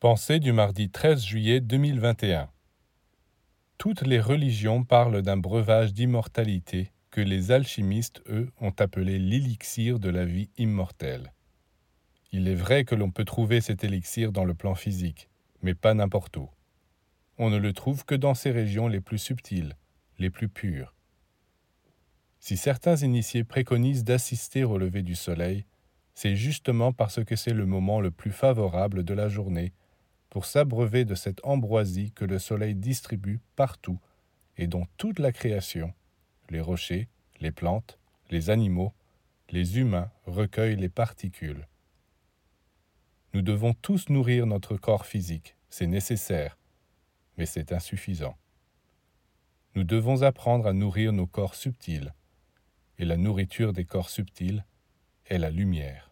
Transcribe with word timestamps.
Pensée 0.00 0.40
du 0.40 0.52
mardi 0.52 0.88
13 0.88 1.22
juillet 1.22 1.60
2021 1.60 2.48
Toutes 3.76 4.00
les 4.00 4.18
religions 4.18 4.82
parlent 4.82 5.20
d'un 5.20 5.36
breuvage 5.36 5.92
d'immortalité 5.92 6.90
que 7.10 7.20
les 7.20 7.50
alchimistes, 7.50 8.22
eux, 8.26 8.50
ont 8.62 8.72
appelé 8.78 9.18
l'élixir 9.18 9.98
de 9.98 10.08
la 10.08 10.24
vie 10.24 10.48
immortelle. 10.56 11.34
Il 12.32 12.48
est 12.48 12.54
vrai 12.54 12.86
que 12.86 12.94
l'on 12.94 13.10
peut 13.10 13.26
trouver 13.26 13.60
cet 13.60 13.84
élixir 13.84 14.32
dans 14.32 14.46
le 14.46 14.54
plan 14.54 14.74
physique, 14.74 15.28
mais 15.60 15.74
pas 15.74 15.92
n'importe 15.92 16.34
où. 16.38 16.48
On 17.36 17.50
ne 17.50 17.58
le 17.58 17.74
trouve 17.74 18.06
que 18.06 18.14
dans 18.14 18.32
ces 18.32 18.52
régions 18.52 18.88
les 18.88 19.02
plus 19.02 19.18
subtiles, 19.18 19.76
les 20.18 20.30
plus 20.30 20.48
pures. 20.48 20.94
Si 22.38 22.56
certains 22.56 22.96
initiés 22.96 23.44
préconisent 23.44 24.04
d'assister 24.04 24.64
au 24.64 24.78
lever 24.78 25.02
du 25.02 25.14
soleil, 25.14 25.66
c'est 26.14 26.36
justement 26.36 26.94
parce 26.94 27.22
que 27.22 27.36
c'est 27.36 27.52
le 27.52 27.66
moment 27.66 28.00
le 28.00 28.10
plus 28.10 28.32
favorable 28.32 29.04
de 29.04 29.12
la 29.12 29.28
journée 29.28 29.74
pour 30.30 30.44
s'abreuver 30.44 31.04
de 31.04 31.14
cette 31.14 31.44
ambroisie 31.44 32.12
que 32.12 32.24
le 32.24 32.38
soleil 32.38 32.74
distribue 32.74 33.40
partout 33.56 33.98
et 34.56 34.66
dont 34.66 34.86
toute 34.96 35.18
la 35.18 35.32
création, 35.32 35.92
les 36.48 36.60
rochers, 36.60 37.08
les 37.40 37.50
plantes, 37.52 37.98
les 38.30 38.50
animaux, 38.50 38.92
les 39.50 39.78
humains 39.78 40.10
recueillent 40.26 40.76
les 40.76 40.88
particules. 40.88 41.66
Nous 43.34 43.42
devons 43.42 43.74
tous 43.74 44.08
nourrir 44.08 44.46
notre 44.46 44.76
corps 44.76 45.06
physique, 45.06 45.56
c'est 45.68 45.86
nécessaire, 45.86 46.58
mais 47.36 47.46
c'est 47.46 47.72
insuffisant. 47.72 48.36
Nous 49.74 49.84
devons 49.84 50.22
apprendre 50.22 50.66
à 50.66 50.72
nourrir 50.72 51.12
nos 51.12 51.26
corps 51.26 51.54
subtils, 51.54 52.12
et 52.98 53.04
la 53.04 53.16
nourriture 53.16 53.72
des 53.72 53.84
corps 53.84 54.10
subtils 54.10 54.64
est 55.26 55.38
la 55.38 55.50
lumière. 55.50 56.09